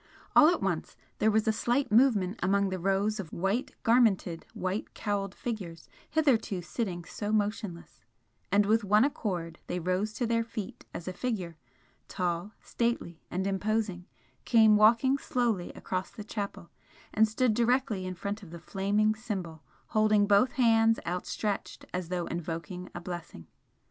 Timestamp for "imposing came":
13.45-14.75